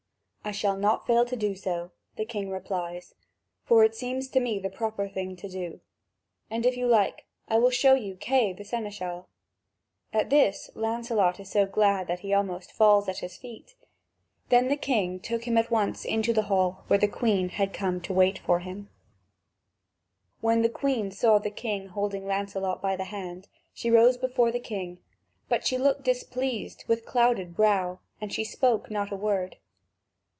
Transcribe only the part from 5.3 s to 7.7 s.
to do. And if you like, I will